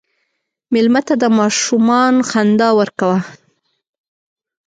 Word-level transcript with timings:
مېلمه 0.73 1.01
ته 1.07 1.15
د 1.21 1.25
ماشومان 1.37 2.15
خندا 2.29 2.69
ورکوه. 2.79 3.17